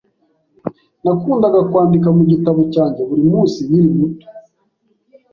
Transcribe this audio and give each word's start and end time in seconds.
Nakundaga 1.03 1.59
kwandika 1.69 2.07
mu 2.17 2.23
gitabo 2.31 2.61
cyanjye 2.73 3.01
buri 3.09 3.23
munsi 3.31 3.57
nkiri 3.67 3.89
muto. 3.97 4.27